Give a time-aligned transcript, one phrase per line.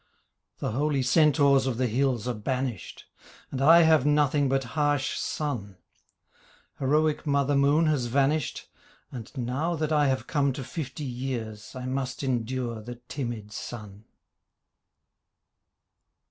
[0.57, 3.05] The holy centaurs of the hills are banished;
[3.51, 5.77] And I have nothing but harsh sun;
[6.79, 8.67] Heroic mother moon has vanished,
[9.11, 14.05] And now that I have come to fifty years I must endure the timid sun.